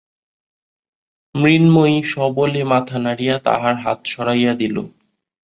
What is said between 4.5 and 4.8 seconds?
দিল।